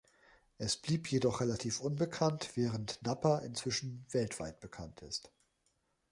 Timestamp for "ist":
5.03-5.31